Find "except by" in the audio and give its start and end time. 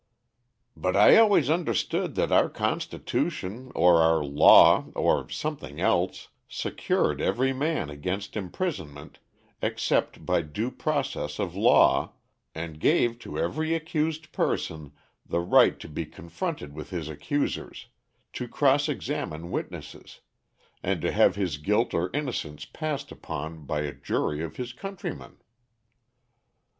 9.61-10.41